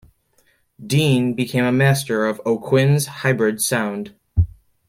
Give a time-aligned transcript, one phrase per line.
[0.83, 4.15] Dean became a master of O'Quinn's hybrid sound.